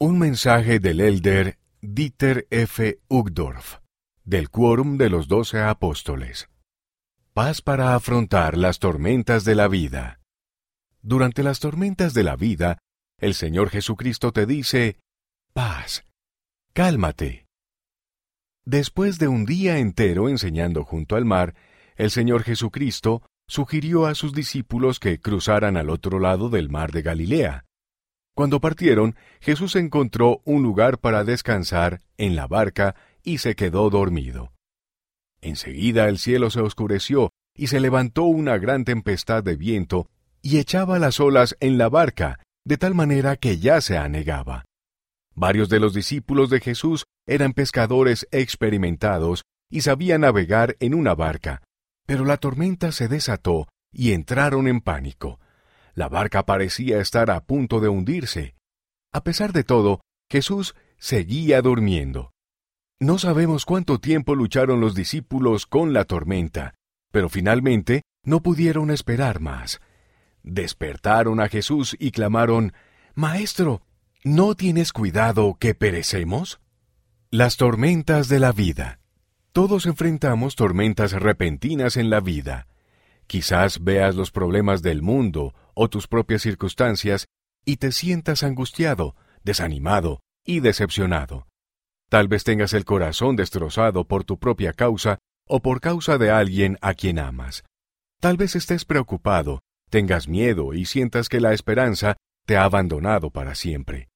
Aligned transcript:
Un 0.00 0.16
mensaje 0.16 0.78
del 0.78 1.00
elder 1.00 1.58
Dieter 1.80 2.46
F. 2.50 3.00
Uchtdorf, 3.08 3.78
del 4.22 4.48
Quórum 4.48 4.96
de 4.96 5.10
los 5.10 5.26
Doce 5.26 5.58
Apóstoles. 5.58 6.48
Paz 7.32 7.62
para 7.62 7.96
afrontar 7.96 8.56
las 8.56 8.78
tormentas 8.78 9.44
de 9.44 9.56
la 9.56 9.66
vida. 9.66 10.20
Durante 11.02 11.42
las 11.42 11.58
tormentas 11.58 12.14
de 12.14 12.22
la 12.22 12.36
vida, 12.36 12.78
el 13.18 13.34
Señor 13.34 13.70
Jesucristo 13.70 14.30
te 14.30 14.46
dice, 14.46 15.00
paz, 15.52 16.04
cálmate. 16.74 17.48
Después 18.64 19.18
de 19.18 19.26
un 19.26 19.46
día 19.46 19.78
entero 19.78 20.28
enseñando 20.28 20.84
junto 20.84 21.16
al 21.16 21.24
mar, 21.24 21.56
el 21.96 22.12
Señor 22.12 22.44
Jesucristo 22.44 23.22
sugirió 23.48 24.06
a 24.06 24.14
sus 24.14 24.32
discípulos 24.32 25.00
que 25.00 25.18
cruzaran 25.18 25.76
al 25.76 25.90
otro 25.90 26.20
lado 26.20 26.50
del 26.50 26.68
mar 26.68 26.92
de 26.92 27.02
Galilea. 27.02 27.64
Cuando 28.38 28.60
partieron, 28.60 29.16
Jesús 29.40 29.74
encontró 29.74 30.42
un 30.44 30.62
lugar 30.62 30.98
para 30.98 31.24
descansar 31.24 32.02
en 32.18 32.36
la 32.36 32.46
barca 32.46 32.94
y 33.24 33.38
se 33.38 33.56
quedó 33.56 33.90
dormido. 33.90 34.52
Enseguida 35.40 36.08
el 36.08 36.20
cielo 36.20 36.48
se 36.48 36.60
oscureció 36.60 37.32
y 37.52 37.66
se 37.66 37.80
levantó 37.80 38.22
una 38.22 38.56
gran 38.56 38.84
tempestad 38.84 39.42
de 39.42 39.56
viento 39.56 40.08
y 40.40 40.58
echaba 40.58 41.00
las 41.00 41.18
olas 41.18 41.56
en 41.58 41.78
la 41.78 41.88
barca, 41.88 42.38
de 42.64 42.76
tal 42.76 42.94
manera 42.94 43.34
que 43.34 43.58
ya 43.58 43.80
se 43.80 43.98
anegaba. 43.98 44.64
Varios 45.34 45.68
de 45.68 45.80
los 45.80 45.92
discípulos 45.92 46.48
de 46.48 46.60
Jesús 46.60 47.06
eran 47.26 47.54
pescadores 47.54 48.28
experimentados 48.30 49.42
y 49.68 49.80
sabían 49.80 50.20
navegar 50.20 50.76
en 50.78 50.94
una 50.94 51.16
barca, 51.16 51.64
pero 52.06 52.24
la 52.24 52.36
tormenta 52.36 52.92
se 52.92 53.08
desató 53.08 53.66
y 53.90 54.12
entraron 54.12 54.68
en 54.68 54.80
pánico. 54.80 55.40
La 55.98 56.08
barca 56.08 56.46
parecía 56.46 57.00
estar 57.00 57.28
a 57.28 57.40
punto 57.40 57.80
de 57.80 57.88
hundirse. 57.88 58.54
A 59.12 59.24
pesar 59.24 59.52
de 59.52 59.64
todo, 59.64 60.00
Jesús 60.30 60.76
seguía 60.96 61.60
durmiendo. 61.60 62.30
No 63.00 63.18
sabemos 63.18 63.64
cuánto 63.64 63.98
tiempo 63.98 64.36
lucharon 64.36 64.80
los 64.80 64.94
discípulos 64.94 65.66
con 65.66 65.92
la 65.92 66.04
tormenta, 66.04 66.74
pero 67.10 67.28
finalmente 67.28 68.02
no 68.22 68.44
pudieron 68.44 68.92
esperar 68.92 69.40
más. 69.40 69.80
Despertaron 70.44 71.40
a 71.40 71.48
Jesús 71.48 71.96
y 71.98 72.12
clamaron, 72.12 72.74
Maestro, 73.16 73.82
¿no 74.22 74.54
tienes 74.54 74.92
cuidado 74.92 75.56
que 75.58 75.74
perecemos? 75.74 76.60
Las 77.32 77.56
tormentas 77.56 78.28
de 78.28 78.38
la 78.38 78.52
vida. 78.52 79.00
Todos 79.50 79.84
enfrentamos 79.84 80.54
tormentas 80.54 81.10
repentinas 81.10 81.96
en 81.96 82.08
la 82.08 82.20
vida. 82.20 82.68
Quizás 83.28 83.84
veas 83.84 84.16
los 84.16 84.30
problemas 84.30 84.80
del 84.80 85.02
mundo 85.02 85.54
o 85.74 85.88
tus 85.90 86.08
propias 86.08 86.40
circunstancias 86.40 87.26
y 87.62 87.76
te 87.76 87.92
sientas 87.92 88.42
angustiado, 88.42 89.16
desanimado 89.44 90.20
y 90.46 90.60
decepcionado. 90.60 91.46
Tal 92.08 92.26
vez 92.26 92.42
tengas 92.42 92.72
el 92.72 92.86
corazón 92.86 93.36
destrozado 93.36 94.08
por 94.08 94.24
tu 94.24 94.38
propia 94.38 94.72
causa 94.72 95.18
o 95.46 95.60
por 95.60 95.82
causa 95.82 96.16
de 96.16 96.30
alguien 96.30 96.78
a 96.80 96.94
quien 96.94 97.18
amas. 97.18 97.64
Tal 98.18 98.38
vez 98.38 98.56
estés 98.56 98.86
preocupado, 98.86 99.60
tengas 99.90 100.26
miedo 100.26 100.72
y 100.72 100.86
sientas 100.86 101.28
que 101.28 101.40
la 101.40 101.52
esperanza 101.52 102.16
te 102.46 102.56
ha 102.56 102.64
abandonado 102.64 103.30
para 103.30 103.54
siempre. 103.54 104.08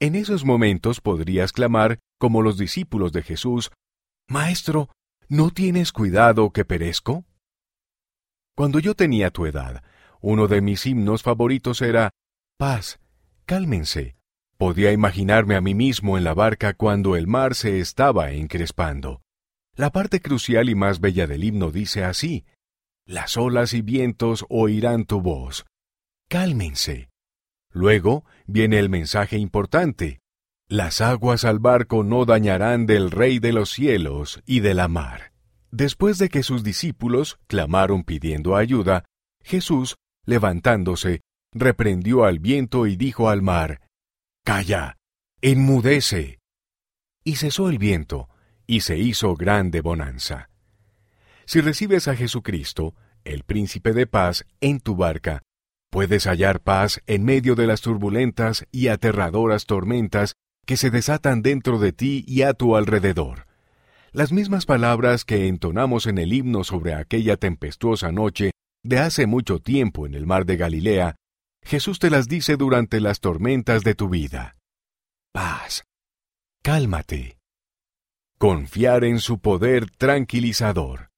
En 0.00 0.14
esos 0.14 0.46
momentos 0.46 1.02
podrías 1.02 1.52
clamar, 1.52 1.98
como 2.18 2.40
los 2.40 2.56
discípulos 2.56 3.12
de 3.12 3.22
Jesús, 3.22 3.70
Maestro, 4.28 4.88
¿no 5.28 5.50
tienes 5.50 5.92
cuidado 5.92 6.52
que 6.52 6.64
perezco? 6.64 7.26
Cuando 8.60 8.78
yo 8.78 8.94
tenía 8.94 9.30
tu 9.30 9.46
edad, 9.46 9.82
uno 10.20 10.46
de 10.46 10.60
mis 10.60 10.84
himnos 10.84 11.22
favoritos 11.22 11.80
era 11.80 12.10
Paz, 12.58 13.00
cálmense. 13.46 14.16
Podía 14.58 14.92
imaginarme 14.92 15.56
a 15.56 15.62
mí 15.62 15.74
mismo 15.74 16.18
en 16.18 16.24
la 16.24 16.34
barca 16.34 16.74
cuando 16.74 17.16
el 17.16 17.26
mar 17.26 17.54
se 17.54 17.80
estaba 17.80 18.32
encrespando. 18.32 19.22
La 19.76 19.88
parte 19.88 20.20
crucial 20.20 20.68
y 20.68 20.74
más 20.74 21.00
bella 21.00 21.26
del 21.26 21.42
himno 21.42 21.70
dice 21.70 22.04
así, 22.04 22.44
Las 23.06 23.38
olas 23.38 23.72
y 23.72 23.80
vientos 23.80 24.44
oirán 24.50 25.06
tu 25.06 25.22
voz. 25.22 25.64
Cálmense. 26.28 27.08
Luego 27.72 28.26
viene 28.44 28.78
el 28.78 28.90
mensaje 28.90 29.38
importante, 29.38 30.20
las 30.68 31.00
aguas 31.00 31.46
al 31.46 31.60
barco 31.60 32.04
no 32.04 32.26
dañarán 32.26 32.84
del 32.84 33.10
Rey 33.10 33.38
de 33.38 33.54
los 33.54 33.70
cielos 33.70 34.42
y 34.44 34.60
de 34.60 34.74
la 34.74 34.88
mar. 34.88 35.29
Después 35.70 36.18
de 36.18 36.28
que 36.28 36.42
sus 36.42 36.64
discípulos 36.64 37.38
clamaron 37.46 38.02
pidiendo 38.02 38.56
ayuda, 38.56 39.04
Jesús, 39.42 39.96
levantándose, 40.26 41.20
reprendió 41.52 42.24
al 42.24 42.38
viento 42.38 42.86
y 42.86 42.96
dijo 42.96 43.28
al 43.28 43.42
mar, 43.42 43.80
Calla, 44.44 44.96
enmudece. 45.40 46.38
Y 47.24 47.36
cesó 47.36 47.68
el 47.68 47.78
viento, 47.78 48.28
y 48.66 48.80
se 48.80 48.98
hizo 48.98 49.34
grande 49.34 49.80
bonanza. 49.80 50.48
Si 51.44 51.60
recibes 51.60 52.08
a 52.08 52.16
Jesucristo, 52.16 52.94
el 53.24 53.44
príncipe 53.44 53.92
de 53.92 54.06
paz, 54.06 54.46
en 54.60 54.80
tu 54.80 54.96
barca, 54.96 55.42
puedes 55.90 56.26
hallar 56.26 56.60
paz 56.60 57.02
en 57.06 57.24
medio 57.24 57.54
de 57.54 57.66
las 57.66 57.80
turbulentas 57.80 58.66
y 58.70 58.88
aterradoras 58.88 59.66
tormentas 59.66 60.34
que 60.66 60.76
se 60.76 60.90
desatan 60.90 61.42
dentro 61.42 61.78
de 61.78 61.92
ti 61.92 62.24
y 62.26 62.42
a 62.42 62.54
tu 62.54 62.76
alrededor. 62.76 63.49
Las 64.12 64.32
mismas 64.32 64.66
palabras 64.66 65.24
que 65.24 65.46
entonamos 65.46 66.06
en 66.06 66.18
el 66.18 66.32
himno 66.32 66.64
sobre 66.64 66.94
aquella 66.94 67.36
tempestuosa 67.36 68.10
noche 68.10 68.50
de 68.82 68.98
hace 68.98 69.26
mucho 69.26 69.60
tiempo 69.60 70.04
en 70.04 70.14
el 70.14 70.26
mar 70.26 70.46
de 70.46 70.56
Galilea, 70.56 71.14
Jesús 71.62 72.00
te 72.00 72.10
las 72.10 72.26
dice 72.26 72.56
durante 72.56 72.98
las 73.00 73.20
tormentas 73.20 73.84
de 73.84 73.94
tu 73.94 74.08
vida. 74.08 74.56
Paz. 75.32 75.84
Cálmate. 76.60 77.38
Confiar 78.36 79.04
en 79.04 79.20
su 79.20 79.38
poder 79.38 79.88
tranquilizador. 79.92 81.10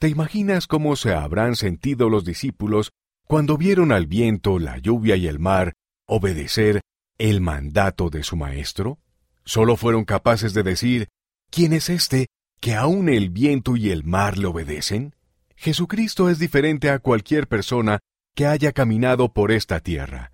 ¿Te 0.00 0.08
imaginas 0.08 0.66
cómo 0.66 0.96
se 0.96 1.14
habrán 1.14 1.54
sentido 1.54 2.08
los 2.08 2.24
discípulos 2.24 2.90
cuando 3.28 3.56
vieron 3.56 3.92
al 3.92 4.08
viento, 4.08 4.58
la 4.58 4.78
lluvia 4.78 5.14
y 5.14 5.28
el 5.28 5.38
mar 5.38 5.74
obedecer 6.08 6.80
el 7.16 7.40
mandato 7.40 8.10
de 8.10 8.24
su 8.24 8.34
maestro? 8.34 8.98
Solo 9.44 9.76
fueron 9.76 10.04
capaces 10.04 10.52
de 10.52 10.64
decir, 10.64 11.08
¿quién 11.50 11.72
es 11.72 11.88
este 11.88 12.26
que 12.60 12.74
aún 12.74 13.08
el 13.08 13.30
viento 13.30 13.76
y 13.76 13.90
el 13.90 14.04
mar 14.04 14.38
le 14.38 14.46
obedecen? 14.46 15.14
Jesucristo 15.56 16.30
es 16.30 16.38
diferente 16.38 16.90
a 16.90 16.98
cualquier 16.98 17.48
persona 17.48 17.98
que 18.34 18.46
haya 18.46 18.72
caminado 18.72 19.32
por 19.32 19.50
esta 19.50 19.80
tierra. 19.80 20.32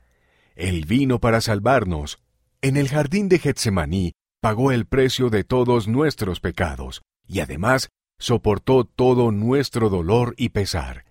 Él 0.55 0.85
vino 0.87 1.21
para 1.21 1.41
salvarnos. 1.41 2.19
En 2.61 2.77
el 2.77 2.89
jardín 2.89 3.29
de 3.29 3.39
Getsemaní 3.39 4.13
pagó 4.41 4.73
el 4.73 4.87
precio 4.87 5.31
de 5.31 5.43
todos 5.43 5.89
nuestros 5.89 6.41
pecados, 6.41 7.03
y 7.27 7.41
además 7.41 7.89
soportó 8.19 8.85
todo 8.85 9.33
nuestro 9.33 9.89
dolor 9.89 10.35
y 10.37 10.51
pesar. 10.51 11.05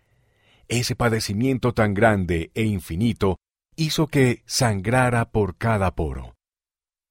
Ese 0.68 0.96
padecimiento 0.96 1.74
tan 1.74 1.94
grande 1.94 2.52
e 2.54 2.64
infinito 2.64 3.38
hizo 3.76 4.08
que 4.08 4.44
sangrara 4.46 5.32
por 5.32 5.58
cada 5.58 5.96
poro. 5.96 6.36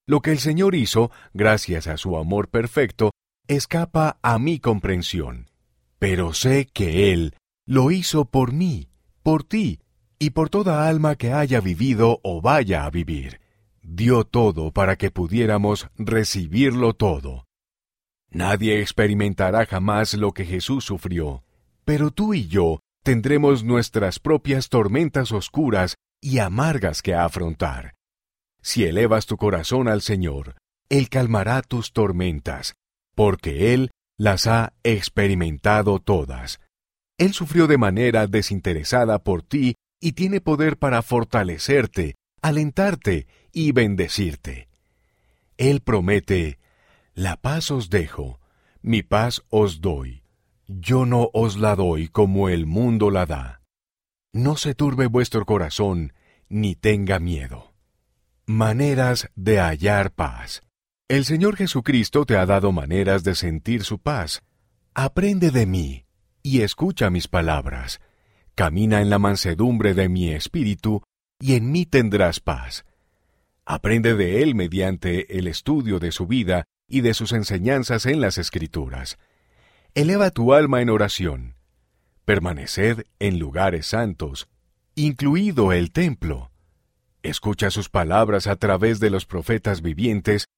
Lo 0.07 0.21
que 0.21 0.33
el 0.33 0.39
Señor 0.39 0.75
hizo, 0.75 1.11
gracias 1.33 1.87
a 1.87 1.97
su 1.97 2.17
amor 2.17 2.49
perfecto, 2.49 3.13
escapa 3.47 4.19
a 4.23 4.39
mi 4.39 4.59
comprensión. 4.59 5.51
Pero 5.99 6.33
sé 6.33 6.67
que 6.67 7.13
Él 7.13 7.37
lo 7.67 7.91
hizo 7.91 8.25
por 8.25 8.53
mí, 8.53 8.89
por 9.23 9.45
ti, 9.45 9.81
y 10.19 10.31
por 10.31 10.51
toda 10.51 10.89
alma 10.89 11.15
que 11.15 11.33
haya 11.33 11.61
vivido 11.61 12.21
o 12.23 12.41
vaya 12.41 12.85
a 12.85 12.91
vivir. 12.91 13.41
Dio 13.83 14.25
todo 14.25 14.73
para 14.73 14.97
que 14.97 15.11
pudiéramos 15.11 15.89
recibirlo 15.97 16.95
todo. 16.95 17.45
Nadie 18.31 18.81
experimentará 18.81 19.67
jamás 19.67 20.15
lo 20.15 20.33
que 20.33 20.45
Jesús 20.45 20.85
sufrió, 20.85 21.45
pero 21.85 22.11
tú 22.11 22.35
y 22.35 22.49
yo 22.49 22.81
tendremos 23.05 23.63
nuestras 23.63 24.19
propias 24.19 24.69
tormentas 24.69 25.33
oscuras 25.33 25.97
y 26.21 26.39
amargas 26.39 27.03
que 27.03 27.15
afrontar. 27.15 27.95
Si 28.63 28.85
elevas 28.85 29.27
tu 29.27 29.37
corazón 29.37 29.89
al 29.89 30.03
Señor, 30.03 30.57
Él 30.89 31.09
calmará 31.09 31.63
tus 31.63 31.93
tormentas, 31.93 32.75
porque 33.15 33.75
Él 33.75 33.91
las 34.17 34.47
ha 34.47 34.73
experimentado 34.85 35.99
todas. 35.99 36.61
Él 37.19 37.33
sufrió 37.33 37.67
de 37.67 37.77
manera 37.77 38.27
desinteresada 38.27 39.19
por 39.23 39.43
ti 39.43 39.75
y 40.01 40.13
tiene 40.13 40.41
poder 40.41 40.79
para 40.79 41.03
fortalecerte, 41.03 42.15
alentarte 42.41 43.27
y 43.53 43.73
bendecirte. 43.73 44.69
Él 45.57 45.81
promete, 45.81 46.59
La 47.15 47.37
paz 47.37 47.71
os 47.71 47.91
dejo, 47.91 48.41
mi 48.81 49.03
paz 49.03 49.43
os 49.51 49.81
doy. 49.81 50.23
Yo 50.67 51.05
no 51.05 51.31
os 51.35 51.57
la 51.57 51.77
doy 51.77 52.09
como 52.09 52.49
el 52.49 52.67
mundo 52.67 53.11
la 53.11 53.27
da. 53.27 53.61
No 54.33 54.57
se 54.57 54.75
turbe 54.75 55.07
vuestro 55.07 55.45
corazón, 55.45 56.15
ni 56.49 56.75
tenga 56.75 57.19
miedo. 57.19 57.72
Maneras 58.47 59.29
de 59.37 59.61
hallar 59.61 60.11
paz. 60.11 60.63
El 61.09 61.25
Señor 61.25 61.57
Jesucristo 61.57 62.27
te 62.27 62.37
ha 62.37 62.45
dado 62.45 62.73
maneras 62.73 63.23
de 63.23 63.37
sentir 63.37 63.85
su 63.85 64.01
paz. 64.01 64.43
Aprende 64.95 65.53
de 65.53 65.65
mí 65.65 66.07
y 66.43 66.63
escucha 66.63 67.09
mis 67.09 67.29
palabras. 67.29 68.01
Camina 68.57 69.01
en 69.01 69.11
la 69.11 69.21
mansedumbre 69.21 69.95
de 69.95 70.09
mi 70.09 70.31
espíritu, 70.33 71.05
y 71.39 71.55
en 71.55 71.71
mí 71.71 71.87
tendrás 71.87 72.41
paz. 72.41 72.85
Aprende 73.65 74.17
de 74.17 74.43
Él 74.43 74.57
mediante 74.57 75.39
el 75.39 75.47
estudio 75.47 76.01
de 76.01 76.11
su 76.11 76.27
vida 76.27 76.65
y 76.89 77.03
de 77.03 77.15
sus 77.15 77.33
enseñanzas 77.33 78.07
en 78.07 78.21
las 78.21 78.39
Escrituras. 78.39 79.19
Eleva 79.95 80.33
tu 80.33 80.53
alma 80.53 80.83
en 80.83 80.91
oración. 80.91 81.55
Permaneced 82.25 83.05
en 83.21 83.39
lugares 83.39 83.87
santos, 83.87 84.49
incluido 84.97 85.73
el 85.73 85.93
templo. 85.93 86.52
Escucha 87.25 87.71
sus 87.71 87.89
palabras 87.89 88.49
a 88.49 88.57
través 88.57 88.99
de 88.99 89.09
los 89.09 89.27
profetas 89.27 89.81
vivientes 89.81 90.49